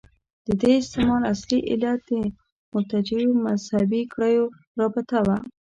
[0.47, 2.13] د دې استعمال اصلي علت د
[2.73, 4.43] مرتجعو مذهبي کړیو
[4.79, 5.37] رابطه وه.